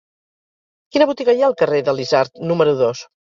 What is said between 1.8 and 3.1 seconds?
de l'Isard número dos?